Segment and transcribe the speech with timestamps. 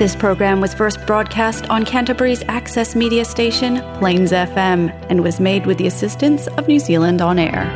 [0.00, 5.66] This program was first broadcast on Canterbury's access media station, Plains FM, and was made
[5.66, 7.68] with the assistance of New Zealand On Air.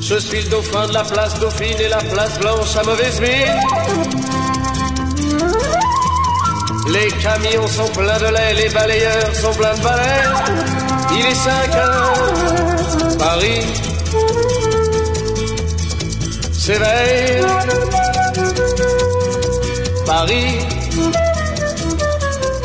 [0.00, 3.60] Je suis le dauphin de la place Dauphine et la place Blanche à mauvaise mine.
[6.88, 10.22] Les camions sont pleins de lait, les balayeurs sont pleins de balais.
[11.12, 13.95] Il est 5 heures, Paris
[16.66, 17.42] s'éveille.
[20.04, 20.58] Paris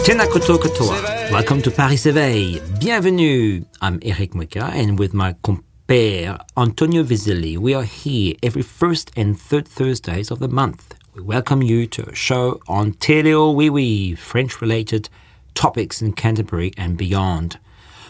[0.03, 0.95] Tena koto kotoa.
[1.31, 2.59] Welcome to Paris Éveil.
[2.79, 3.63] Bienvenue.
[3.79, 9.39] I'm Eric Mweka and with my compere Antonio Vizzelli, we are here every first and
[9.39, 10.95] third Thursdays of the month.
[11.13, 15.09] We welcome you to a show on Teleo Oui, French related
[15.53, 17.59] topics in Canterbury and beyond.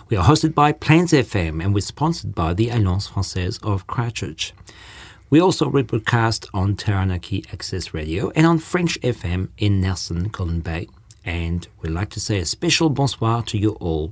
[0.09, 4.53] We are hosted by Plains FM and we're sponsored by the Alliance Française of Christchurch.
[5.31, 10.89] We also rebroadcast on Taranaki Access Radio and on French FM in Nelson, Golden Bay.
[11.23, 14.11] And we'd like to say a special bonsoir to you all.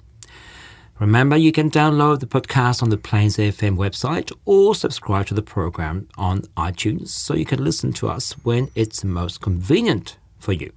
[0.97, 5.41] Remember, you can download the podcast on the Plains FM website or subscribe to the
[5.41, 10.71] program on iTunes so you can listen to us when it's most convenient for you.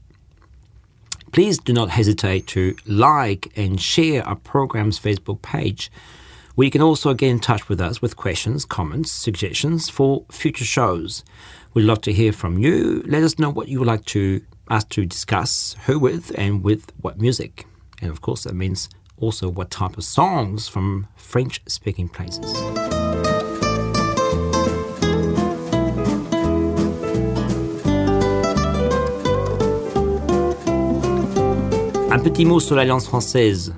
[1.30, 5.88] Please do not hesitate to like and share our program's Facebook page,
[6.54, 10.64] where you can also get in touch with us with questions, comments, suggestions for future
[10.64, 11.24] shows.
[11.74, 13.02] We'd love to hear from you.
[13.06, 16.92] Let us know what you would like to us to discuss, who with, and with
[17.00, 17.66] what music.
[18.00, 22.54] And of course, that means also what type of songs from French speaking places.
[32.10, 33.72] Un petit mot sur l'Alliance française.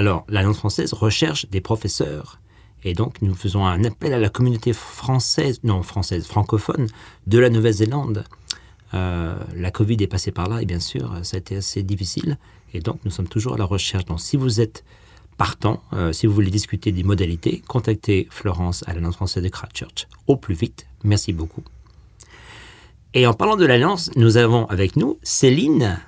[0.00, 2.40] Alors, l'Alliance française recherche des professeurs.
[2.84, 6.86] Et donc, nous faisons un appel à la communauté française, non française, francophone
[7.26, 8.24] de la Nouvelle-Zélande.
[8.94, 12.38] Euh, la Covid est passée par là et bien sûr, ça a été assez difficile.
[12.72, 14.06] Et donc, nous sommes toujours à la recherche.
[14.06, 14.86] Donc, si vous êtes
[15.36, 20.08] partant, euh, si vous voulez discuter des modalités, contactez Florence à l'Alliance française de Christchurch
[20.28, 20.86] au plus vite.
[21.04, 21.62] Merci beaucoup.
[23.12, 26.00] Et en parlant de l'Alliance, nous avons avec nous Céline.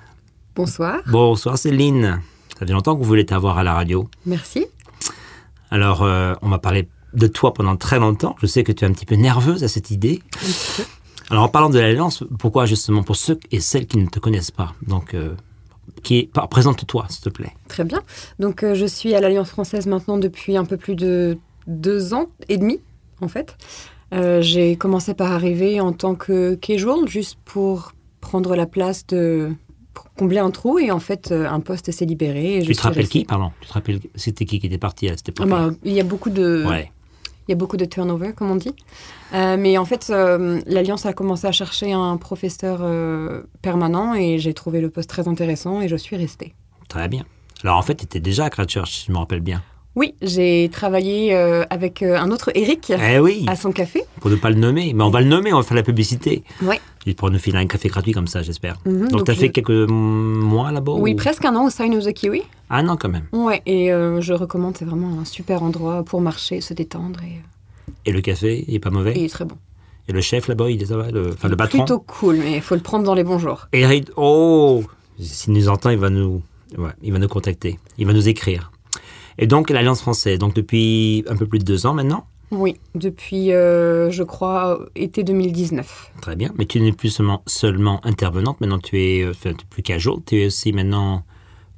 [0.55, 1.01] Bonsoir.
[1.05, 2.23] Bonsoir Céline.
[2.63, 4.07] Ça fait longtemps que vous voulez t'avoir à la radio.
[4.25, 4.67] Merci.
[5.69, 8.37] Alors, euh, on m'a parlé de toi pendant très longtemps.
[8.41, 10.23] Je sais que tu es un petit peu nerveuse à cette idée.
[11.29, 14.51] Alors, en parlant de l'Alliance, pourquoi justement pour ceux et celles qui ne te connaissent
[14.51, 14.75] pas?
[14.87, 15.35] Donc, euh,
[16.03, 17.51] qui présente-toi, s'il te plaît.
[17.67, 18.01] Très bien.
[18.39, 21.37] Donc, euh, je suis à l'Alliance française maintenant depuis un peu plus de
[21.67, 22.79] deux ans et demi,
[23.19, 23.57] en fait.
[24.13, 27.91] Euh, j'ai commencé par arriver en tant que casual, juste pour
[28.21, 29.51] prendre la place de
[29.93, 32.57] pour combler un trou et en fait un poste s'est libéré.
[32.57, 33.19] Et tu je te suis rappelles restée.
[33.19, 33.51] qui Pardon.
[33.61, 35.99] Tu te rappelles c'était qui qui était parti à cette Ah époque bah, Il y
[35.99, 36.91] a beaucoup de Ouais.
[37.47, 38.73] il y a beaucoup de turnover comme on dit.
[39.33, 44.37] Euh, mais en fait euh, l'alliance a commencé à chercher un professeur euh, permanent et
[44.39, 46.53] j'ai trouvé le poste très intéressant et je suis restée.
[46.87, 47.23] Très bien.
[47.63, 49.63] Alors en fait, tu étais déjà à Christchurch, si je me rappelle bien.
[49.95, 54.01] Oui, j'ai travaillé euh, avec euh, un autre Eric Eh oui, à son café.
[54.21, 54.91] pour ne pas le nommer.
[54.95, 56.43] Mais on va le nommer, on va faire la publicité.
[56.63, 56.79] Ouais.
[57.05, 58.77] Il pourra nous filer un café gratuit comme ça, j'espère.
[58.85, 61.65] Mhm, donc, donc tu as je- fait quelques mois là-bas Oui, ou- presque un an
[61.65, 62.41] au Sign of the Kiwi.
[62.71, 63.25] Ah non, quand même.
[63.33, 68.09] Ouais, et euh, je recommande, c'est vraiment un super endroit pour marcher, se détendre et,
[68.09, 69.13] Et le café, il est pas mauvais?
[69.13, 69.55] Et il est très bon.
[70.07, 71.77] Et le chef là-bas, il est ça va le, Enfin, le patron?
[71.85, 73.67] Plutôt cool, mais il faut le prendre dans les bons jours.
[73.73, 74.83] Eric, oh
[75.19, 76.41] S'il nous entend, il va nous,
[76.77, 77.77] ouais, il va nous contacter.
[77.99, 78.71] Il va nous écrire.
[79.37, 82.25] Et donc, l'Alliance française, donc depuis un peu plus de deux ans maintenant.
[82.51, 86.11] Oui, depuis, euh, je crois, été 2019.
[86.21, 86.51] Très bien.
[86.57, 88.61] Mais tu n'es plus seulement, seulement intervenante.
[88.61, 90.21] Maintenant, tu es, euh, enfin, tu es plus qu'à jour.
[90.25, 91.23] Tu es aussi maintenant.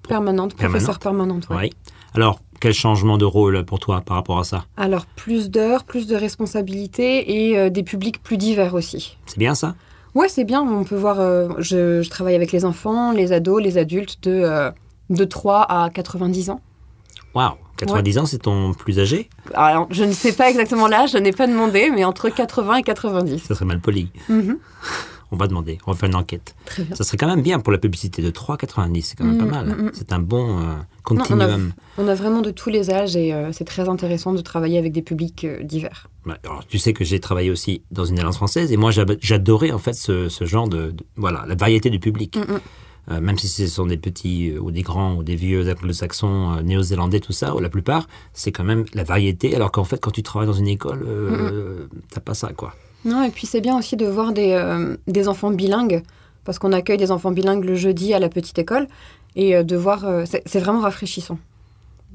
[0.07, 1.55] Permanente, professeur permanente, ouais.
[1.57, 1.69] Oui.
[2.13, 4.65] Alors, quel changement de rôle pour toi par rapport à ça?
[4.77, 9.17] Alors, plus d'heures, plus de responsabilités et euh, des publics plus divers aussi.
[9.25, 9.75] C'est bien ça?
[10.13, 13.61] Ouais, c'est bien, on peut voir, euh, je, je travaille avec les enfants, les ados,
[13.61, 14.71] les adultes de, euh,
[15.09, 16.61] de 3 à 90 ans.
[17.35, 21.17] Waouh 90 ans, c'est ton plus âgé Alors, je ne sais pas exactement l'âge, je
[21.17, 23.39] n'ai pas demandé, mais entre 80 et 90.
[23.43, 24.09] Ça serait mal poli.
[24.29, 24.57] Mhm.
[25.31, 26.55] On va demander, on va faire une enquête.
[26.65, 26.95] Très bien.
[26.95, 29.45] Ça serait quand même bien pour la publicité de 3,90, c'est quand même Mm, pas
[29.45, 29.65] mal.
[29.65, 29.91] mm, mm.
[29.93, 31.73] C'est un bon euh, Non, on, a, continuum.
[31.97, 34.93] on a vraiment de tous les âges et euh, c'est très intéressant de travailler avec
[34.93, 36.07] des publics euh, divers.
[36.43, 39.79] Alors, tu sais que j'ai travaillé aussi dans une alliance française et moi j'adorais en
[39.79, 42.37] fait ce, ce genre de, de- voilà la variété du public.
[43.11, 46.57] Euh, même si ce sont des petits euh, ou des grands ou des vieux anglo-saxons,
[46.57, 49.55] euh, néo-zélandais, tout ça, ou la plupart, c'est quand même la variété.
[49.55, 52.73] Alors qu'en fait, quand tu travailles dans une école, euh, t'as pas ça, quoi.
[53.05, 54.59] Non, et puis c'est bien aussi de voir des,
[55.05, 56.01] des enfants bilingues,
[56.43, 58.87] parce qu'on accueille des enfants bilingues le jeudi à la petite école,
[59.35, 61.37] et de voir, c'est vraiment rafraîchissant.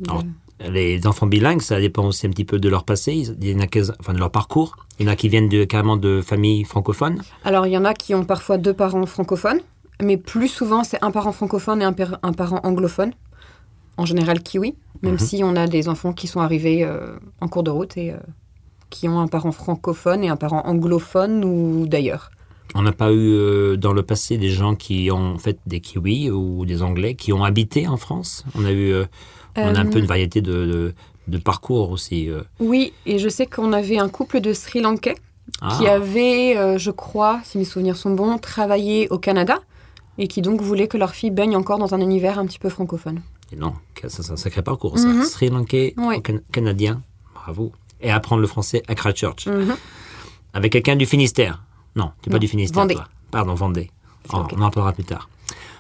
[0.09, 0.25] Alors,
[0.69, 3.55] Les enfants bilingues, ça dépend aussi un petit peu de leur passé, ils- il y
[3.55, 4.77] en a quinze- enfin de leur parcours.
[4.99, 7.23] Il y en a qui viennent de, carrément de familles francophones.
[7.45, 9.61] Alors, il y en a qui ont parfois deux parents francophones,
[10.03, 13.13] mais plus souvent, c'est un parent francophone et un, parent anglophone.
[13.97, 15.19] En général, kiwi, même Mhm.
[15.19, 18.17] si on a des enfants qui sont arrivés euh, en cours de route et euh,
[18.89, 22.31] qui ont un parent francophone et un parent anglophone ou d'ailleurs.
[22.75, 26.31] On n'a pas eu euh, dans le passé des gens qui ont fait des kiwis
[26.31, 28.45] ou des anglais qui ont habité en France?
[28.57, 28.95] On a eu,
[29.57, 30.95] on a un peu une variété de, de,
[31.29, 32.29] de parcours aussi.
[32.61, 35.17] Oui, et je sais qu'on avait un couple de Sri Lankais
[35.61, 39.59] Ah, qui avait, euh, je crois, si mes souvenirs sont bons, travaillé au Canada
[40.23, 42.69] et qui donc voulait que leur fille baigne encore dans un univers un petit peu
[42.69, 43.21] francophone.
[43.53, 43.73] et non,
[44.07, 45.09] c'est un sacré parcours ça.
[45.09, 45.25] Mhm.
[45.25, 46.17] Sri Lankais, Oui.
[46.17, 47.03] au Can- canadien,
[47.35, 47.73] bravo.
[48.01, 49.47] Et apprendre le français à Christchurch.
[49.49, 49.75] Mhm.
[50.55, 51.63] Avec quelqu'un du Finistère.
[51.97, 52.83] Non, tu n'es pas du Finistère.
[52.83, 52.95] Vendée.
[52.95, 53.09] toi.
[53.31, 53.91] Pardon, Vendée.
[54.33, 54.43] Oh.
[54.57, 55.29] On en parlera plus tard.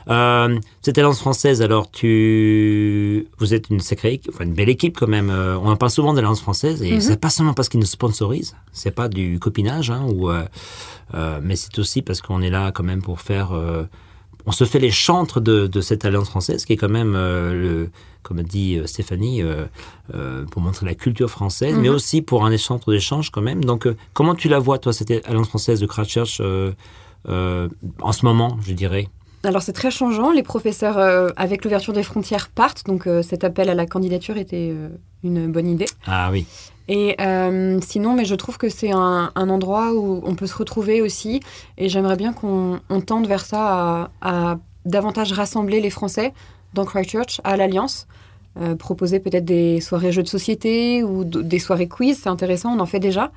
[0.08, 5.06] Euh, cette alliance française, alors tu, vous êtes une sacrée, enfin une belle équipe quand
[5.06, 5.30] même.
[5.30, 7.00] Euh, on en parle souvent de l'alliance française et Mhm.
[7.00, 10.44] c'est pas seulement parce qu'ils nous sponsorisent, c'est pas du copinage, hein, ou, euh,
[11.42, 13.50] mais c'est aussi parce qu'on est là quand même pour faire.
[14.46, 17.52] On se fait les chantres de, de cette alliance française qui est quand même, euh,
[17.52, 17.90] le,
[18.22, 19.64] comme dit euh, Stéphanie, euh,
[20.14, 21.94] euh, pour montrer la culture française, mais Mhm.
[21.94, 23.64] aussi pour un centre d'échange quand même.
[23.64, 27.68] Donc, comment tu la vois, toi, cette alliance française de Christchurch euh,
[28.00, 29.08] en ce moment, je dirais?
[29.42, 30.32] Alors c'est très changeant.
[30.32, 32.84] Les professeurs, euh, avec l'ouverture des frontières, partent.
[32.86, 34.88] Donc euh, cet appel à la candidature était euh,
[35.24, 35.86] une bonne idée.
[36.06, 36.46] Ah oui.
[36.88, 37.16] Et
[37.82, 41.40] sinon, mais je trouve que c'est un, un endroit où on peut se retrouver aussi.
[41.78, 46.34] Et j'aimerais bien qu'on on tende vers ça, à, à davantage rassembler les Français
[46.74, 48.08] dans Christchurch, à l'Alliance.
[48.80, 52.86] Proposer peut-être des soirées jeux de société ou des soirées quiz, c'est intéressant, on en
[52.86, 53.30] fait déjà.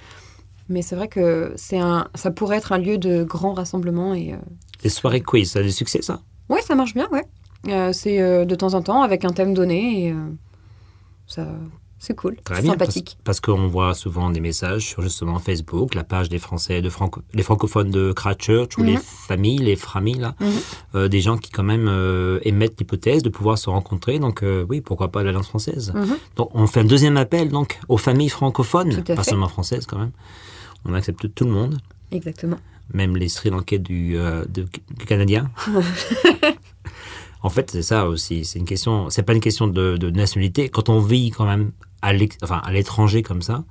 [0.68, 4.16] Mais c'est vrai que c'est un, ça pourrait être un lieu de grand rassemblement.
[4.16, 4.34] Et
[4.84, 6.22] Les soirées quiz, ça a du succès, ça?
[6.50, 7.24] Ouais, ça marche bien, ouais.
[7.70, 10.16] Euh, c'est euh, de temps en temps avec un thème donné et euh,
[11.28, 11.48] ça,
[11.98, 12.72] c'est cool, Très bien.
[12.72, 13.18] sympathique.
[13.24, 16.90] Parce, parce qu'on voit souvent des messages sur justement Facebook, la page des Français, de
[16.90, 18.88] Franco- les francophones de Christchurch, ou Mhm.
[18.88, 20.48] les familles, les framis, là, Mhm.
[20.96, 24.20] euh, des gens qui quand même euh, émettent l'hypothèse de pouvoir se rencontrer.
[24.20, 26.18] Donc euh, oui, pourquoi pas l'alliance française Mhm.
[26.36, 29.24] Donc on fait un deuxième appel donc aux familles francophones, pas fait.
[29.30, 30.12] seulement françaises quand même.
[30.84, 31.78] On accepte tout le monde.
[32.12, 32.58] Exactement.
[32.94, 34.66] Même les Sri Lankais du, euh, du
[35.06, 35.50] Canadien.
[37.42, 38.46] en fait, c'est ça aussi.
[38.46, 39.10] C'est une question.
[39.10, 40.70] C'est pas une question de, de nationalité.
[40.70, 41.72] Quand on vit quand même
[42.02, 43.64] à enfin, l'étranger comme ça,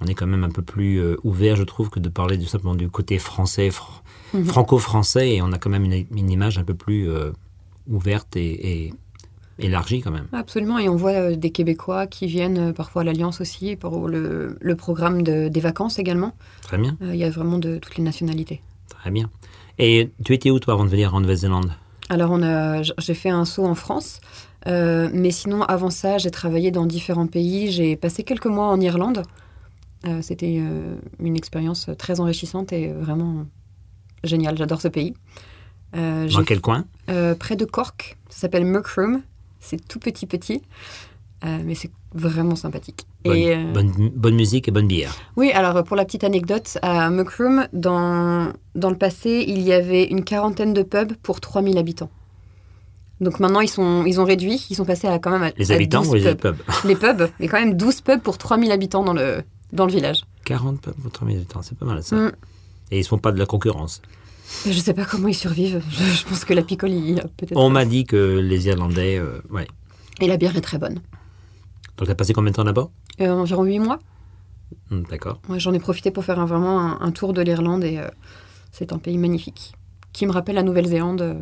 [0.00, 2.46] on est quand même un peu plus euh, ouvert, je trouve, que de parler tout
[2.46, 4.00] simplement du côté français, fr-
[4.32, 4.44] Mhm.
[4.44, 7.32] franco-français, et on a quand même une, une image un peu plus euh,
[7.88, 8.94] ouverte et, et
[9.60, 10.26] élargie quand même.
[10.32, 14.08] Absolument, et on voit euh, des Québécois qui viennent euh, parfois à l'Alliance aussi pour
[14.08, 16.34] le, le programme de- des vacances également.
[16.62, 18.62] Très bien, Euh, Il y a vraiment de toutes les nationalités.
[18.88, 19.30] très bien.
[19.78, 21.72] Et tu étais où toi avant de venir en Nouvelle-Zélande?
[22.08, 24.20] Alors on a, j- j'ai fait un saut en France,
[24.66, 27.70] euh, mais sinon avant ça j'ai travaillé dans différents pays.
[27.70, 29.22] J'ai passé quelques mois en Irlande.
[30.06, 33.46] Euh, C'était euh, une expérience très enrichissante et vraiment
[34.24, 34.56] géniale.
[34.58, 35.14] J'adore ce pays.
[35.96, 36.84] Euh, Dans quel coin?
[37.38, 38.16] Près de Cork.
[38.28, 39.22] Ça s'appelle Muckroom.
[39.60, 40.62] C'est tout petit petit,
[41.44, 43.06] euh, mais c'est vraiment sympathique.
[43.24, 45.14] bonne, Et, euh, bonne, bonne musique et bonne bière.
[45.36, 50.04] Oui, alors pour la petite anecdote, à Muckroom, dans, dans le passé, il y avait
[50.04, 52.10] une quarantaine de pubs pour 3000 habitants.
[53.20, 55.72] Donc maintenant, ils, sont, ils ont réduit, ils sont passés à quand même à, Les
[55.72, 56.56] à habitants 12 ou les pubs.
[56.56, 59.42] pubs Les pubs, mais quand même 12 pubs pour 3000 habitants dans le,
[59.72, 60.22] dans le village.
[60.46, 62.16] 40 pubs pour 3000 habitants, c'est pas mal ça.
[62.16, 62.32] Mm.
[62.92, 64.00] Et ils ne font pas de la concurrence.
[64.66, 65.82] Je sais pas comment ils survivent.
[65.90, 67.56] Je, je pense que la picole, il peut-être.
[67.56, 69.18] On m'a dit que les Irlandais.
[69.18, 69.66] euh, ouais.
[70.20, 71.00] Et la bière est très bonne.
[71.96, 72.88] Donc, tu as passé combien de temps là-bas?
[73.20, 73.98] Euh, environ 8 mois.
[74.90, 75.40] Hmm, D'accord.
[75.48, 78.08] Ouais, J'en ai profité pour faire un- vraiment un, un tour de l'Irlande et euh,
[78.72, 79.72] c'est un pays magnifique
[80.12, 81.34] qui me rappelle la Nouvelle-Zélande euh,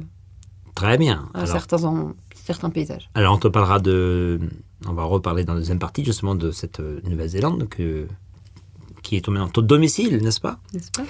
[0.74, 1.28] Très bien.
[1.34, 3.08] à Alors, certains, en- certains paysages.
[3.14, 4.38] alors, on te parlera de.
[4.86, 8.06] On va reparler dans la deuxième partie, justement, de cette Nouvelle-Zélande que-
[9.08, 10.58] qui est tombée dans ton domicile, n'est-ce pas
[10.96, 11.02] pas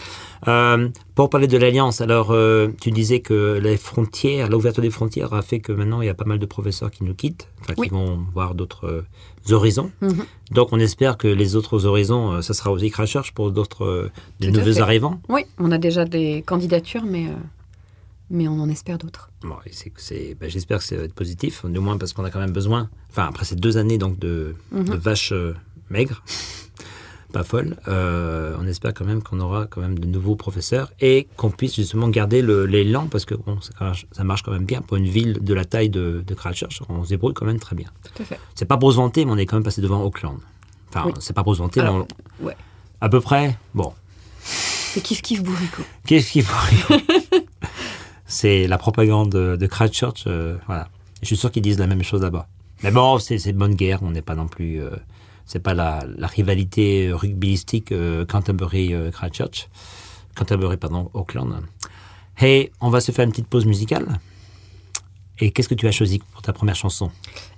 [0.51, 5.33] Euh, Pour parler de l'Alliance, alors, euh, tu disais que les frontières, l'ouverture des frontières
[5.35, 7.75] a fait que maintenant, il y a pas mal de professeurs qui nous quittent, enfin,
[7.77, 7.89] Oui.
[7.89, 9.91] qui vont voir d'autres euh, horizons.
[10.01, 10.25] Mhm.
[10.53, 14.59] Donc, on espère que les autres horizons, ça sera aussi Christchurch pour d'autres de Tout
[14.61, 15.21] à nouveaux arrivants.
[15.29, 17.27] Oui, on a déjà des candidatures, mais,
[18.31, 19.31] mais on en espère d'autres.
[19.43, 22.53] Bon, ben, J'espère que ça va être positif, du moins parce qu'on a quand même
[22.53, 24.85] besoin, enfin après ces deux années donc de, Mhm.
[24.85, 25.55] de vaches euh,
[25.91, 26.23] maigres,
[27.33, 31.29] pas folles, euh, on espère quand même qu'on aura quand même de nouveaux professeurs et
[31.37, 34.81] qu'on puisse justement garder l'élan parce que bon, ça, marche- ça marche quand même bien
[34.81, 37.77] pour une ville de la taille de, de Christchurch, on se débrouille quand même très
[37.77, 37.89] bien.
[38.15, 38.41] Tout à fait.
[38.55, 40.39] C'est pas pour se vanter, mais on est quand même passé devant Auckland.
[40.89, 41.13] Enfin, Oui.
[41.21, 42.05] c'est pas pour se vanter, Alors, mais
[42.43, 42.57] on- ouais.
[43.03, 43.93] à peu près, bon,
[44.43, 45.83] C'est kiff kiff bourrico.
[46.07, 46.95] Qu'est-ce qu'il faut
[48.27, 50.25] C'est la propagande de, de Christchurch.
[50.27, 50.89] euh, voilà.
[51.23, 52.47] Je suis sûr qu'ils disent la même chose là-bas.
[52.83, 54.03] Mais bon, c'est bonne guerre.
[54.03, 54.81] On n'est pas non plus.
[54.81, 54.91] euh,
[55.49, 59.69] C'est pas la, la rivalité rugbyistique euh, Canterbury euh, Christchurch,
[60.37, 61.63] Canterbury pardon Auckland.
[62.37, 64.21] Hey, on va se faire une petite pause musicale.
[65.41, 67.11] Et qu'est-ce que tu as choisi pour ta première chanson?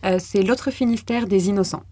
[0.04, 1.82] Euh, c'est l'autre Finistère des Innocents.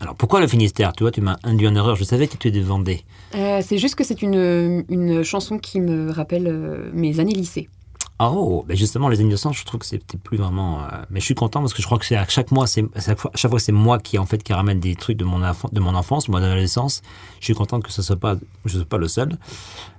[0.00, 0.92] Alors pourquoi le Finistère?
[0.92, 1.96] Tu vois, tu m'as induit en erreur.
[1.96, 3.04] Je savais que tu étais Vendée.
[3.34, 7.68] Euh, c'est juste que c'est une, une chanson qui me rappelle euh, mes années lycée.
[8.20, 10.80] Oh, ben justement, les innocents, je trouve que c'était plus vraiment.
[10.82, 12.84] euh, Mais je suis content parce que je crois que c'est à chaque mois, c'est
[12.96, 15.24] à chaque fois, chaque fois c'est moi qui en fait qui ramène des trucs de
[15.24, 17.02] mon enfant, de mon enfance, moi d'adolescence.
[17.38, 18.34] Je suis content que ce soit pas,
[18.64, 19.38] je sois pas le seul.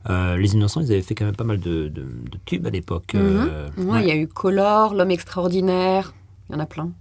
[0.10, 2.72] Euh, les innocents, ils avaient fait quand même pas mal de, de, de tubes à
[2.72, 3.16] l'époque.
[3.16, 3.90] euh, Mhm.
[3.90, 6.14] Ouais, Il y a eu Color, L'homme extraordinaire,
[6.50, 6.92] il y en a plein.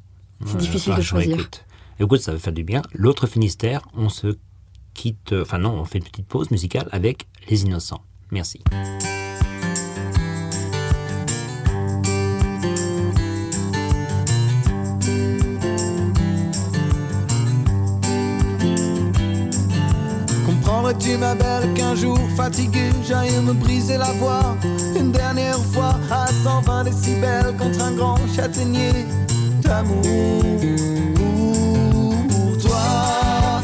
[0.46, 1.34] C'est Ouais, difficile enfin, de choisir.
[1.36, 1.64] réécoute.
[1.98, 2.82] Écoute, ça va faire du bien.
[2.94, 4.36] L'autre Finistère, on se
[4.94, 5.34] quitte.
[5.42, 8.02] Enfin non, on fait une petite pause musicale avec les innocents.
[8.30, 8.60] Merci.
[20.88, 24.56] Comprendrais-tu ma belle qu'un jour fatigué j'aille me briser la voix.
[24.98, 28.92] Une dernière fois à 120 décibels contre un grand châtaignier.
[29.60, 30.42] D'amour
[32.26, 33.60] pour toi.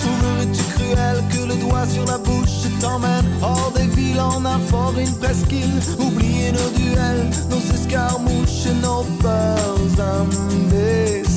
[0.00, 3.26] Trouverais-tu cruel que le doigt sur la bouche t'emmène?
[3.40, 5.80] Hors des villes en un fort, une presqu'île.
[6.00, 11.31] Oublier nos duels, nos escarmouches, nos peurs imbéciles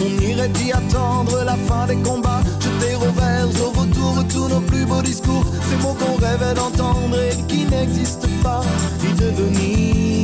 [0.00, 2.42] On irait y attendre la fin des combats.
[2.60, 5.44] Jeter au vert au retour tous nos plus beaux discours.
[5.68, 8.62] Ces mots qu'on rêvait d'entendre et qui n'existent pas.
[9.02, 10.19] Y devenir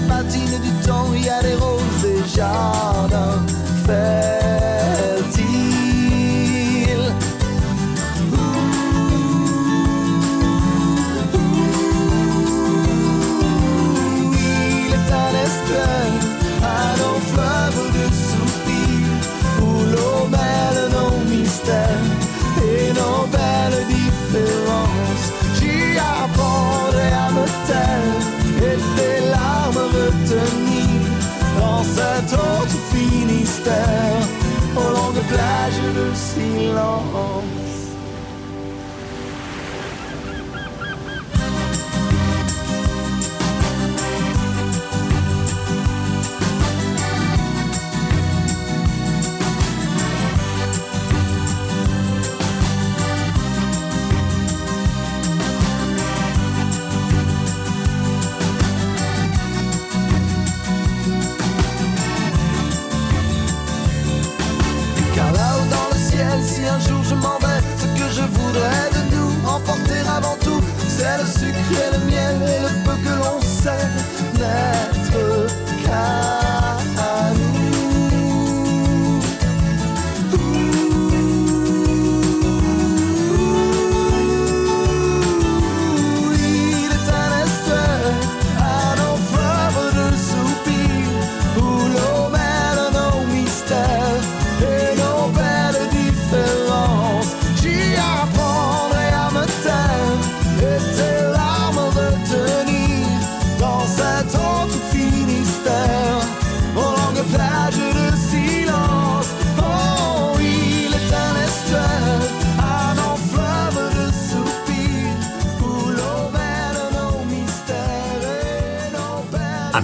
[0.00, 0.75] patine du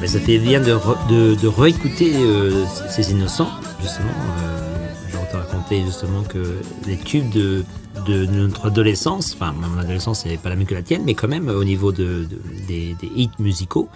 [0.02, 3.48] mais ça fait bien de, re- de, de réécouter euh, ces innocents,
[3.80, 4.10] justement.
[4.10, 6.56] Euh, je vais te raconter justement que
[6.86, 7.64] les tubes de,
[8.06, 11.28] de notre adolescence, enfin, mon adolescence n'est pas la même que la tienne, mais quand
[11.28, 13.88] même au niveau de, de- des, des hits musicaux.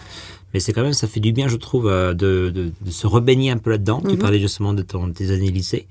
[0.54, 3.06] Mais c'est quand même, ça fait du bien, je trouve, euh, de, de, de se
[3.08, 4.00] rebaigner un peu là-dedans.
[4.00, 4.18] Tu Mhm.
[4.18, 5.86] parlais justement de ton, tes années lycée.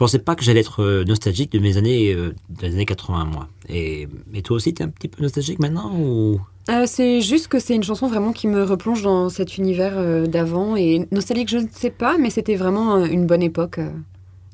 [0.00, 3.26] Je pensais pas que j'allais être euh, nostalgique de mes années, euh, des années 80,
[3.26, 3.48] moi.
[3.68, 6.40] Et, et toi aussi, t'es un petit peu nostalgique maintenant ou?
[6.70, 10.26] Euh, c'est juste que c'est une chanson vraiment qui me replonge dans cet univers euh,
[10.26, 10.74] d'avant.
[10.74, 13.78] Et nostalgique, je ne sais pas, mais c'était vraiment une bonne époque.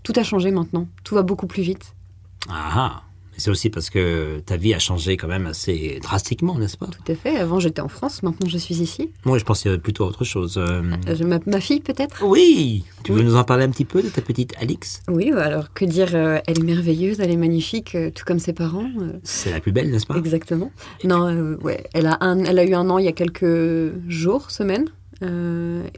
[0.03, 0.89] Tout a changé maintenant.
[1.05, 1.95] Tout va beaucoup plus vite.
[2.49, 3.03] Ah ah
[3.39, 6.87] C'est aussi parce que ta vie a changé quand même assez drastiquement, n'est-ce pas?
[6.87, 7.37] Tout à fait.
[7.37, 8.23] Avant, j'étais en France.
[8.23, 9.11] Maintenant, je suis ici.
[9.25, 10.57] Moi, je pensais plutôt à autre chose.
[10.59, 12.25] Euh, Euh, ma, ma fille, peut-être?
[12.25, 13.25] Oui Tu veux Oui.
[13.25, 15.03] nous en parler un petit peu de ta petite Alix?
[15.09, 18.39] Oui, bah alors que dire euh, Elle est merveilleuse, elle est magnifique, euh, tout comme
[18.39, 18.89] ses parents.
[19.23, 20.17] C'est la plus belle, n'est-ce pas?
[20.17, 20.71] Exactement.
[21.05, 24.51] Non, ouais, elle a, un, elle a eu un an il y a quelques jours,
[24.51, 24.87] semaines.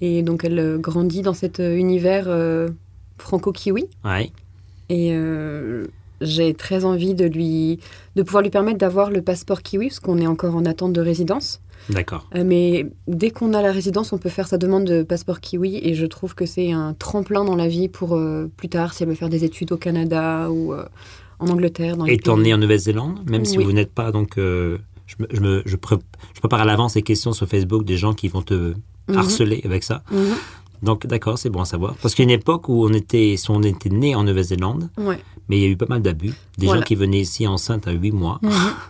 [0.00, 2.28] Et donc, elle grandit dans cet univers
[3.18, 3.84] franco-kiwi.
[4.04, 4.30] Ouais.
[4.88, 5.12] Et
[6.20, 7.78] j'ai très envie de, lui,
[8.16, 11.00] de pouvoir lui permettre d'avoir le passeport kiwi, parce qu'on est encore en attente de
[11.00, 11.60] résidence.
[11.90, 12.28] D'accord.
[12.34, 15.78] Euh, mais dès qu'on a la résidence, on peut faire sa demande de passeport kiwi.
[15.82, 19.02] Et je trouve que c'est un tremplin dans la vie pour euh, plus tard, si
[19.04, 20.84] elle veut faire des études au Canada ou euh,
[21.38, 21.96] en Angleterre.
[21.96, 22.44] Dans les Étant pays.
[22.44, 24.76] né en Nouvelle-Zélande, même si vous n'êtes pas donc, je,
[25.20, 25.96] me, je, me- je pré-
[26.34, 28.74] je prépare à l'avance ces questions sur Facebook des gens qui vont te
[29.08, 29.16] Mhm.
[29.16, 30.02] harceler avec ça.
[30.10, 30.18] Mhm.
[30.82, 31.94] Donc d'accord, c'est bon à savoir.
[32.02, 34.88] Parce qu'il y a une époque où on était, si on était né en Nouvelle-Zélande,
[34.96, 35.18] Ouais.
[35.48, 36.32] mais il y a eu pas mal d'abus.
[36.56, 36.80] Des Voilà.
[36.80, 38.40] gens qui venaient ici enceintes à 8 mois,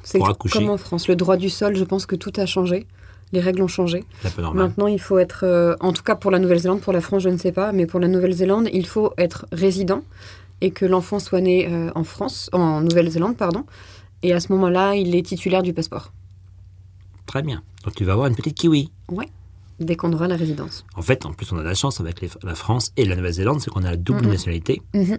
[0.02, 0.58] C'est Pour accoucher.
[0.58, 1.08] comme en France.
[1.08, 2.86] Le droit du sol, je pense que tout a changé.
[3.32, 4.04] Les règles ont changé.
[4.24, 4.66] un peu normal.
[4.68, 7.28] Maintenant, il faut être, euh, en tout cas pour la Nouvelle-Zélande, pour la France, je
[7.28, 10.02] ne sais pas, mais pour la Nouvelle-Zélande, il faut être résident
[10.60, 13.64] et que l'enfant soit né euh, en France, en Nouvelle-Zélande, pardon.
[14.22, 16.12] Et à ce moment-là, il est titulaire du passeport,
[17.26, 17.62] Très bien.
[17.84, 18.90] Donc tu vas avoir une petite kiwi.
[19.80, 20.84] Dès qu'on aura la résidence.
[20.96, 23.16] En fait, en plus, on a de la chance avec les- la France et la
[23.16, 24.30] Nouvelle-Zélande, c'est qu'on a la double Mhm.
[24.30, 24.82] nationalité.
[24.94, 25.18] Mhm.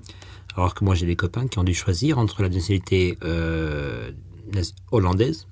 [0.55, 4.11] Alors que moi, j'ai des copains qui ont dû choisir entre la nationalité euh,
[4.91, 5.47] hollandaise,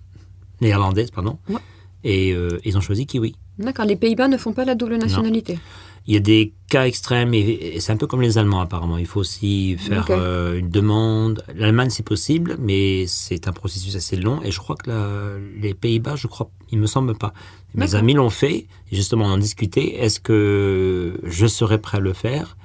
[0.62, 1.56] néerlandaise, pardon, Ouais.
[2.04, 3.36] et euh, ils ont choisi kiwi.
[3.60, 5.60] D'accord, les Pays-Bas ne font pas la double nationalité.
[6.08, 8.98] Il y a des cas extrêmes et, c'est un peu comme les Allemands apparemment.
[8.98, 11.44] Il faut aussi faire euh, une demande.
[11.54, 14.42] L'Allemagne c'est possible, mais c'est un processus assez long.
[14.44, 17.34] Et je crois que la- les Pays-Bas, je crois, il me semble pas.
[17.76, 18.68] Mes amis l'ont fait.
[18.92, 19.96] Et justement, on en discutait.
[20.00, 22.56] Est-ce que je serais prêt à le faire?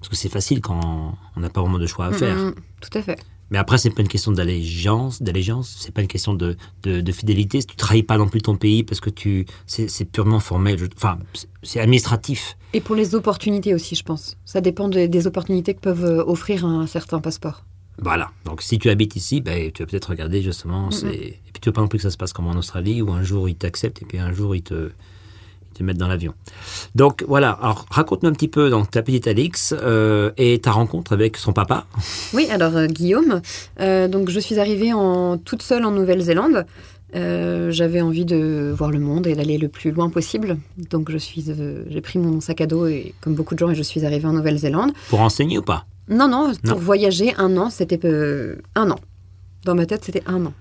[0.00, 2.36] Parce que c'est facile quand on n'a pas vraiment de choix à faire.
[2.36, 3.18] Mhm, tout à fait.
[3.50, 5.76] Mais après, c'est pas une question d'allégeance, d'allégeance.
[5.78, 7.62] C'est pas une question de, de, de fidélité.
[7.62, 10.78] Tu trahis pas non plus ton pays parce que tu, c'est purement formel.
[10.78, 11.18] Je- Enfin,
[11.62, 12.56] c'est- administratif.
[12.72, 14.36] Et pour les opportunités aussi, je pense.
[14.44, 17.64] Ça dépend de- des opportunités que peuvent euh, offrir un certain passeport.
[18.02, 18.30] Voilà.
[18.44, 20.90] Donc, si tu habites ici, ben, tu vas peut-être regarder justement.
[20.90, 23.00] c'est- Et puis, tu veux pas non plus que ça se passe comme en Australie
[23.00, 24.90] où un jour ils t'acceptent et puis un jour ils te,
[25.78, 26.34] te mettent dans l'avion.
[26.94, 27.50] Donc, voilà.
[27.50, 31.52] Alors, raconte-nous un petit peu donc, ta petite Alix euh, et ta rencontre avec son
[31.52, 31.86] papa.
[32.32, 33.40] Oui, alors euh, Guillaume,
[33.80, 36.66] euh, donc je suis arrivée en, toute seule en Nouvelle-Zélande.
[37.14, 40.58] J'avais envie de voir le monde et d'aller le plus loin possible.
[40.90, 41.46] Donc je suis,
[41.88, 44.26] j'ai pris mon sac à dos et comme beaucoup de gens et je suis arrivée
[44.26, 44.92] en Nouvelle-Zélande.
[45.08, 45.86] Pour enseigner ou pas?
[46.10, 48.06] Non, non, pour voyager un an, c'était
[48.74, 48.98] un an.
[49.64, 50.52] Dans ma tête, c'était un an.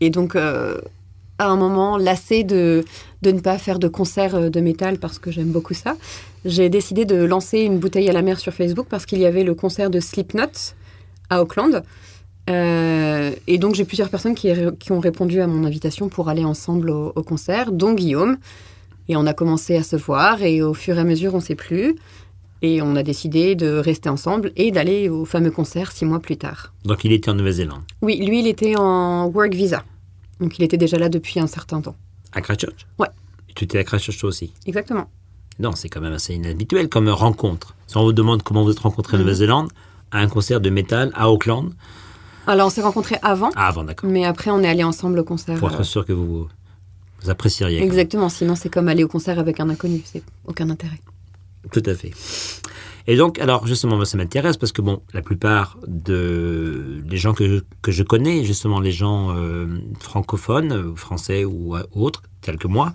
[0.00, 0.80] Et donc, euh,
[1.38, 2.84] à un moment, lassée de,
[3.22, 5.96] de ne pas faire de concert euh, de métal parce que j'aime beaucoup ça,
[6.44, 9.44] j'ai décidé de lancer une bouteille à la mer sur Facebook parce qu'il y avait
[9.44, 10.74] le concert de Slipknot
[11.30, 11.82] à Auckland.
[12.50, 16.44] Euh, et donc, j'ai plusieurs personnes qui, qui ont répondu à mon invitation pour aller
[16.44, 18.38] ensemble au, au concert, dont Guillaume.
[19.08, 21.54] Et on a commencé à se voir et au fur et à mesure, on s'est
[21.54, 21.96] plus.
[22.60, 26.36] Et on a décidé de rester ensemble et d'aller au fameux concert six mois plus
[26.36, 26.72] tard.
[26.84, 27.82] Donc, il était en Nouvelle-Zélande.
[28.02, 29.84] Oui, lui, il était en work visa.
[30.40, 31.96] Donc il était déjà là depuis un certain temps.
[32.32, 32.86] À Christchurch?
[32.98, 33.08] Ouais.
[33.48, 34.52] Et tu étais à Christchurch toi aussi?
[34.66, 35.08] Exactement.
[35.58, 37.74] Non, c'est quand même assez inhabituel comme rencontre.
[37.86, 39.24] Si on vous demande comment vous êtes rencontrés en Mhm.
[39.24, 39.70] Nouvelle-Zélande,
[40.12, 41.72] à un concert de métal à Auckland.
[42.46, 44.08] Alors on s'est rencontrés avant, Ah, avant, d'accord.
[44.08, 45.58] mais après on est allés ensemble au concert.
[45.58, 46.48] Pour euh, être sûr que vous,
[47.22, 47.82] vous apprécieriez.
[47.82, 51.00] Exactement, sinon c'est comme aller au concert avec un inconnu, c'est aucun intérêt.
[51.72, 52.12] Tout à fait.
[53.10, 57.48] Et donc, alors justement, ça m'intéresse parce que bon, la plupart de les gens que
[57.48, 59.66] je, que je connais, justement les gens euh,
[59.98, 62.92] francophones, français ou, autres, tels que moi,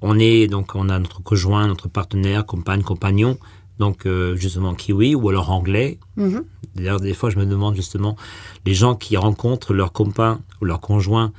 [0.00, 3.36] on est donc on a notre conjoint, notre partenaire, compagne, compagnon,
[3.78, 5.98] donc euh, justement kiwi ou alors anglais.
[6.16, 6.42] Mhm.
[6.74, 8.16] D'ailleurs, des fois, je me demande justement
[8.64, 11.32] les gens qui rencontrent leur copain ou leur conjoint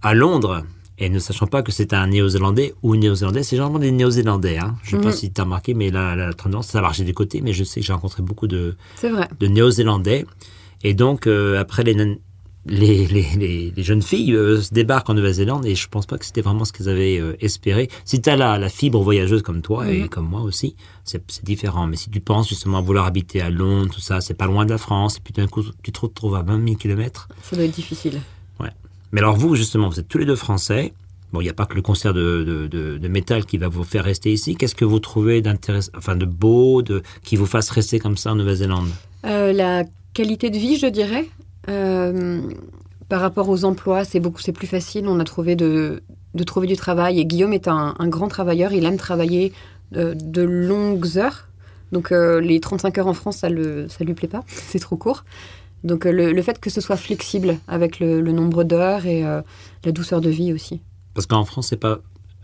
[0.00, 0.64] à Londres
[1.02, 4.58] et ne sachant pas que c'est un néo-zélandais ou une néo-zélandaise, c'est généralement des néo-zélandais.
[4.58, 4.76] Hein.
[4.84, 5.16] Je ne sais pas Mhm.
[5.16, 7.64] si tu as remarqué, mais la, la tendance, ça a marché des côtés, mais je
[7.64, 8.76] sais que j'ai rencontré beaucoup de,
[9.40, 10.26] néo-zélandais.
[10.82, 12.16] Et donc, euh, après, les, nan-
[12.66, 16.16] les, les, les, les jeunes filles euh, se débarquent en Nouvelle-Zélande et je pense pas
[16.18, 17.88] que c'était vraiment ce qu'elles avaient euh, espéré.
[18.04, 20.08] Si tu as la, la fibre voyageuse comme toi et Mhm.
[20.08, 21.86] comme moi aussi, c'est différent.
[21.88, 24.64] Mais si tu penses justement à vouloir habiter à Londres, tout ça, c'est pas loin
[24.64, 27.26] de la France, et puis d'un coup, tu te retrouves à 20 000 kilomètres.
[27.42, 28.20] Ça doit être difficile.
[29.12, 30.92] Mais alors vous, justement, vous êtes tous les deux français.
[31.32, 34.04] Bon, il n'y a pas que le concert de, de, métal qui va vous faire
[34.04, 34.54] rester ici.
[34.54, 38.32] Qu'est-ce que vous trouvez d'intéressant, enfin de beau, de, qui vous fasse rester comme ça
[38.32, 38.88] en Nouvelle-Zélande
[39.24, 41.26] Euh, la qualité de vie, je dirais.
[41.68, 42.42] Euh,
[43.08, 45.06] par rapport aux emplois, c'est beaucoup, c'est plus facile.
[45.08, 46.02] On a trouvé de,
[46.34, 47.18] de trouver du travail.
[47.18, 48.72] Et Guillaume est un, grand travailleur.
[48.72, 49.54] Il aime travailler
[49.96, 51.48] euh, de longues heures.
[51.92, 54.40] Donc les 35 heures en France, ça le, ça lui plaît pas.
[54.46, 55.24] C'est trop court.
[55.84, 59.24] Donc euh, le, le fait que ce soit flexible avec le, le nombre d'heures et
[59.24, 59.42] euh,
[59.84, 60.80] la douceur de vie aussi.
[61.14, 61.98] Parce qu'en France, c'est pas.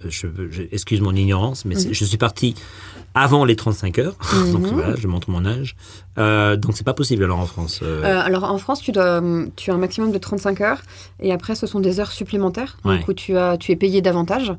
[0.05, 1.92] Je, je- excuse mon ignorance, mais Mhm.
[1.92, 2.55] je suis parti
[3.14, 4.16] avant les 35 heures.
[4.53, 4.70] donc Mhm.
[4.74, 5.74] voilà, je montre mon âge.
[6.18, 7.81] Euh, donc c'est pas possible alors en France.
[7.83, 9.20] euh, alors en France, tu, dois,
[9.57, 10.83] tu as un maximum de 35 heures
[11.20, 13.05] et après, ce sont des heures supplémentaires donc, Ouais.
[13.09, 14.53] où tu, as, tu es payé davantage.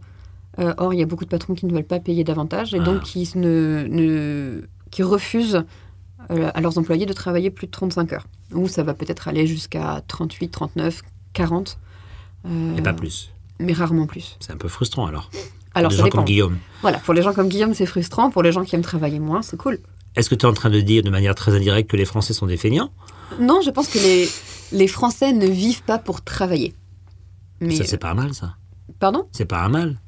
[0.78, 2.84] Or, il y a beaucoup de patrons qui ne veulent pas payer davantage et Ah.
[2.84, 4.62] donc qui, ne, ne-
[4.92, 5.64] qui refusent
[6.28, 8.26] à leurs employés de travailler plus de 35 heures.
[8.54, 11.02] Ou ça va peut-être aller jusqu'à 38, 39,
[11.34, 11.78] 40.
[12.48, 13.32] euh, et pas plus.
[13.60, 14.38] Mais rarement plus.
[14.40, 15.30] C'est un peu frustrant alors.
[15.76, 16.18] Alors Des ça gens dépend.
[16.20, 16.58] comme Guillaume.
[16.82, 18.32] Voilà, pour les gens comme Guillaume, c'est frustrant.
[18.32, 19.80] Pour les gens qui aiment travailler moins, c'est cool.
[20.16, 22.34] Est-ce que tu es en train de dire de manière très indirecte que les Français
[22.34, 22.92] sont des feignants?
[23.40, 24.28] Non, je pense que les,
[24.72, 26.74] les Français ne vivent pas pour travailler.
[27.62, 28.56] Mais, Ça, c'est pas un mal, ça.
[29.00, 29.28] Pardon?
[29.32, 30.00] C'est pas un mal.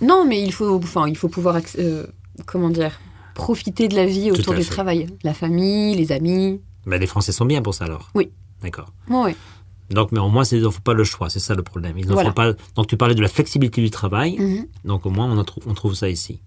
[0.00, 2.06] Non, mais il faut, enfin, il faut pouvoir, euh,
[2.46, 2.98] comment dire,
[3.34, 5.06] profiter de la vie Tout autour du travail.
[5.22, 6.60] La famille, les amis.
[6.90, 8.10] Mais les Français sont bien pour ça alors.
[8.16, 8.30] Oui.
[8.62, 8.92] D'accord.
[9.08, 9.36] Ouais.
[9.90, 11.96] Donc, mais au moins, ils n'en font pas le choix, c'est ça le problème.
[11.98, 12.32] Ils Voilà.
[12.32, 12.52] pas.
[12.74, 14.36] Donc, tu parlais de la flexibilité du travail.
[14.38, 14.66] Mhm.
[14.84, 16.40] Donc, au moins, on, en trou- on trouve ça ici.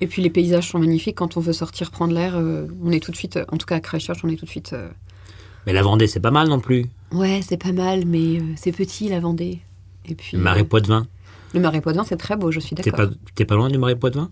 [0.00, 1.16] Et puis les paysages sont magnifiques.
[1.16, 3.76] Quand on veut sortir prendre l'air, euh, on est tout de suite, en tout cas
[3.76, 4.72] à Christchurch, on est tout de suite.
[4.72, 4.88] euh,
[5.66, 6.86] Mais la Vendée, c'est pas mal non plus.
[7.12, 9.60] Ouais, c'est pas mal, mais euh, c'est petit la Vendée.
[10.06, 11.06] Et puis Le marais Poitevin.
[11.54, 12.50] le marais Poitevin, c'est très beau.
[12.50, 12.92] Je suis d'accord.
[12.96, 14.30] pas, t'es pas loin du marais Poitevin?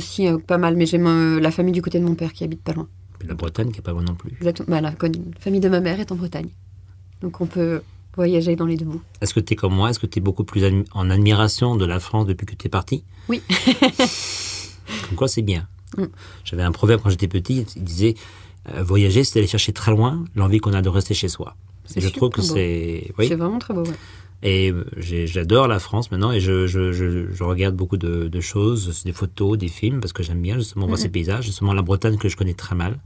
[0.00, 2.72] Si, pas mal, mais j'ai la famille du côté de mon père qui habite pas
[2.72, 2.88] loin.
[3.26, 4.32] La Bretagne, qui est pas loin non plus.
[4.38, 4.68] Exactement.
[4.68, 4.92] Bah, la
[5.40, 6.48] famille de ma mère est en Bretagne,
[7.22, 7.82] donc on peut
[8.16, 9.02] voyager dans les deux bouts.
[9.20, 9.90] Est-ce que tu es comme moi?
[9.90, 12.66] Est-ce que tu es beaucoup plus admi- en admiration de la France depuis que tu
[12.66, 13.02] es parti?
[13.28, 13.42] Oui.
[15.08, 15.66] Comme quoi, c'est bien.
[15.96, 16.04] Mm.
[16.44, 18.14] J'avais un proverbe quand j'étais petit, il disait
[18.74, 21.56] euh, voyager, c'est aller chercher très loin l'envie qu'on a de rester chez soi.
[21.96, 23.12] Et je trouve que c'est.
[23.18, 23.28] Oui.
[23.28, 23.82] C'est vraiment très beau.
[23.84, 23.92] Ouais.
[24.46, 29.02] Et j'adore la France maintenant et je, je, je, je regarde beaucoup de, de choses,
[29.04, 31.02] des photos, des films, parce que j'aime bien justement voir Mhm.
[31.02, 32.98] ces paysages, justement la Bretagne que je connais très mal.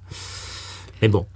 [1.01, 1.27] Mais bon,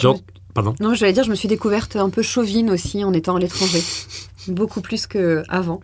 [0.00, 0.22] donc,
[0.54, 0.74] pardon.
[0.80, 3.82] Non, j'allais dire, je me suis découverte un peu chauvine aussi en étant à l'étranger.
[4.48, 5.80] Beaucoup plus qu'avant.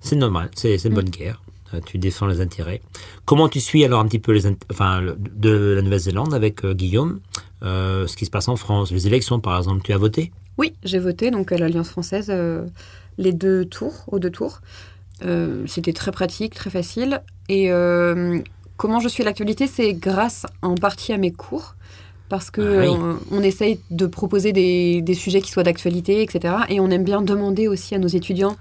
[0.00, 0.94] C'est normal, c'est une Mm.
[0.94, 1.42] bonne guerre.
[1.72, 2.82] Euh, Tu défends les intérêts.
[3.24, 7.20] Comment tu suis alors un petit peu les enfin, de la Nouvelle-Zélande avec euh, Guillaume
[7.62, 10.32] euh, ce qui se passe en France Les élections, par exemple, tu as voté?
[10.58, 12.66] Oui, j'ai voté donc à l'Alliance française euh,
[13.18, 14.60] les deux tours, aux deux tours.
[15.24, 17.22] Euh, C'était très pratique, très facile.
[17.48, 18.38] Et euh,
[18.76, 21.74] comment je suis l'actualité, c'est grâce en partie à mes cours.
[22.28, 22.88] Parce que Ah oui.
[22.88, 26.54] on, on essaye de proposer des, des sujets qui soient d'actualité, etc.
[26.70, 28.56] Et on aime bien demander aussi à nos étudiants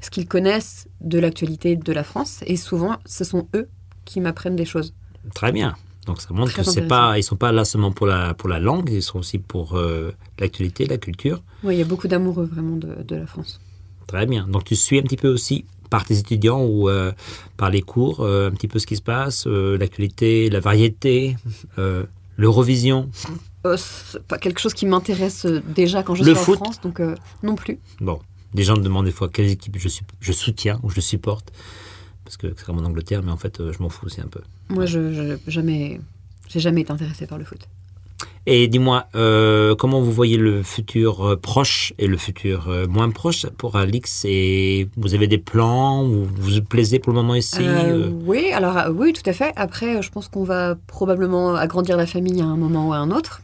[0.00, 2.40] ce qu'ils connaissent de l'actualité de la France.
[2.46, 3.68] Et souvent, ce sont eux
[4.04, 4.94] qui m'apprennent des choses.
[5.34, 5.74] Très bien.
[6.06, 8.48] Donc ça montre Très que c'est pas, ils sont pas là seulement pour la pour
[8.48, 11.42] la langue, ils sont aussi pour euh, l'actualité, la culture.
[11.62, 13.60] Oui, il y a beaucoup d'amoureux vraiment de, de la France.
[14.06, 14.46] Très bien.
[14.46, 17.12] Donc tu suis un petit peu aussi par tes étudiants ou euh,
[17.56, 21.36] par les cours euh, un petit peu ce qui se passe, l'actualité, la variété,
[22.36, 23.08] l'Eurovision.
[23.62, 26.60] Pas quelque chose qui m'intéresse déjà quand je Le suis foot.
[26.60, 27.00] en France, donc
[27.42, 27.78] non plus.
[28.00, 28.18] Bon,
[28.52, 29.88] des gens me demandent des fois quelle équipe je,
[30.20, 31.50] je soutiens ou je supporte.
[32.24, 34.26] Parce que c'est comme en Angleterre, mais en fait, euh, je m'en fous aussi un
[34.26, 34.40] peu.
[34.70, 36.00] Moi, je, je jamais,
[36.48, 37.68] j'ai jamais été intéressée par le foot.
[38.46, 43.08] Et dis-moi, euh, comment vous voyez le futur euh, proche et le futur euh, moins
[43.08, 47.34] proche pour Alix Et vous avez des plans ou vous vous plaisez pour le moment
[47.34, 47.60] ici
[48.26, 49.52] oui, alors oui, tout à fait.
[49.56, 53.10] Après, je pense qu'on va probablement agrandir la famille à un moment ou à un
[53.10, 53.40] autre,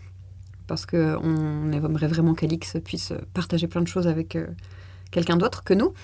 [0.67, 4.37] parce que on aimerait vraiment qu'Alix puisse partager plein de choses avec
[5.11, 5.95] quelqu'un d'autre que nous.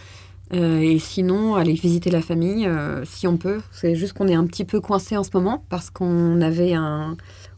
[0.55, 3.61] Euh, et sinon, aller visiter la famille, euh, si on peut.
[3.73, 7.17] C'est juste qu'on est un petit peu coincé en ce moment parce qu'on avait un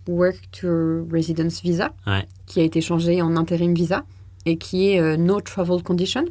[0.08, 2.26] Work to Residence Visa Ouais.
[2.46, 4.04] qui a été changé en intérim visa
[4.46, 6.24] et qui est euh, No Travel Condition.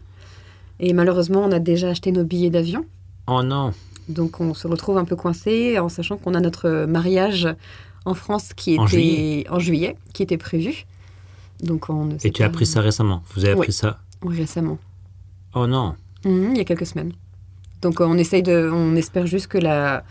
[0.80, 2.86] Et malheureusement, on a déjà acheté nos billets d'avion.
[3.28, 3.72] Oh non
[4.10, 7.48] Donc on se retrouve un peu coincé en sachant qu'on a notre mariage
[8.06, 9.46] en France qui était En juillet.
[9.50, 10.86] en juillet, qui était prévu.
[11.62, 13.60] Donc on ne Et tu as appris ça récemment Vous avez Oui.
[13.62, 14.80] appris ça Oui, récemment.
[15.54, 15.96] Oh non
[16.28, 17.14] Mhm, il y a quelques semaines.
[17.82, 20.04] Donc euh, on essaye de, on espère juste que la,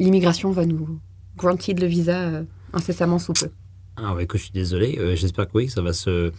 [0.00, 0.98] l'immigration va nous
[1.36, 3.50] granter le visa euh, incessamment sous peu.
[3.96, 4.96] Ah ouais, que je suis désolé.
[4.98, 6.32] euh, J'espère que oui, ça va se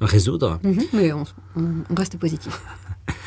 [0.00, 0.58] résoudre.
[0.62, 1.24] Mhm, mais on,
[1.94, 2.60] reste positif.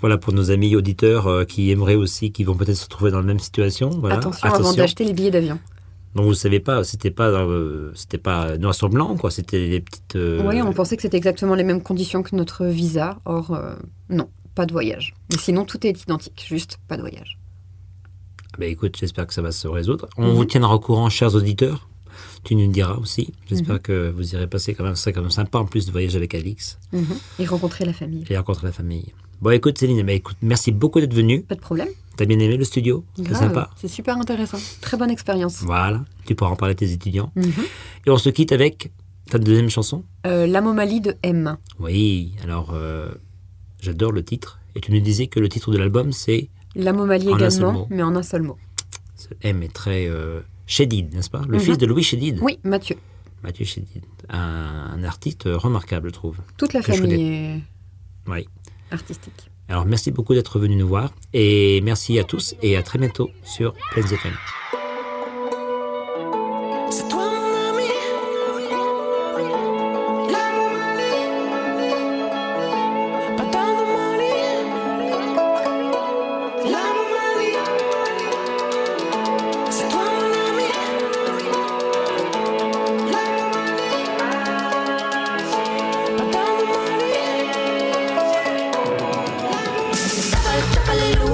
[0.00, 3.18] Voilà pour nos amis auditeurs euh, qui aimeraient aussi, qui vont peut-être se trouver dans
[3.18, 3.90] la même situation.
[3.90, 4.16] Voilà.
[4.16, 5.58] Attention, avant d'acheter les billets d'avion.
[6.14, 9.30] Donc vous savez pas, c'était pas, euh, c'était pas noir sur blanc, quoi.
[9.30, 10.16] C'était des petites.
[10.16, 13.18] euh, Oui, on pensait que c'était exactement les mêmes conditions que notre visa.
[13.24, 13.76] Or, euh,
[14.08, 15.14] non, pas de voyage.
[15.30, 17.38] Mais sinon, tout est identique, juste pas de voyage.
[18.58, 20.08] Ben écoute, j'espère que ça va se résoudre.
[20.16, 21.88] On vous tiendra au courant, chers auditeurs.
[22.42, 23.32] Tu nous le diras aussi.
[23.48, 26.16] J'espère que vous irez passer quand même, c'est quand même sympa en plus de voyager
[26.16, 27.04] avec Alix Mhm.
[27.38, 28.24] Et rencontrer la famille.
[28.28, 29.12] et rencontrer la famille.
[29.40, 31.42] Bon, écoute Céline, ben écoute, merci beaucoup d'être venue.
[31.42, 31.88] Pas de problème.
[32.20, 33.02] T'as bien aimé le studio?
[33.16, 33.70] C'est sympa.
[33.76, 34.58] C'est super intéressant.
[34.82, 35.62] Très bonne expérience.
[35.62, 37.32] Voilà, tu pourras en parler à tes étudiants.
[37.34, 37.50] Mhm.
[38.06, 38.92] Et on se quitte avec
[39.30, 40.04] ta deuxième chanson?
[40.26, 41.56] Euh, L'Amomalie de M.
[41.78, 43.10] Oui, alors euh,
[43.80, 44.58] j'adore le titre.
[44.74, 48.22] Et tu nous disais que le titre de l'album, c'est L'Amomalie également, mais en un
[48.22, 48.58] seul mot.
[49.16, 51.40] ce M est très euh, Chédid, n'est-ce pas?
[51.48, 51.64] Le Mhm.
[51.64, 52.38] fils de Louis Chédid.
[52.42, 52.96] Oui, Mathieu.
[53.42, 54.04] Mathieu Chédid.
[54.28, 56.36] Un, un artiste remarquable, je trouve.
[56.58, 57.60] Toute la famille est
[58.30, 58.46] Oui.
[58.90, 59.50] artistique.
[59.70, 61.12] Alors merci beaucoup d'être venu nous voir.
[61.32, 64.32] Et merci à tous et à très bientôt sur Plains FM.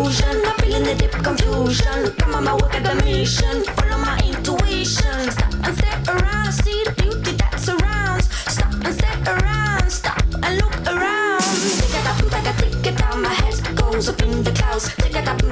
[0.07, 2.15] Illusion, I'm feeling the deep confusion.
[2.19, 5.31] Come on, my work at the mission, follow my intuition.
[5.31, 8.31] Stop and stare around, see the beauty that surrounds.
[8.53, 11.43] Stop and stare around, stop and look around.
[11.79, 14.95] Tick it up, a tick it down, my head goes up in the clouds.
[14.95, 15.43] Tick it up,